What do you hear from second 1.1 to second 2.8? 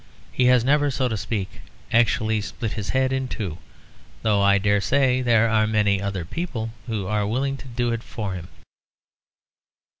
speak, actually split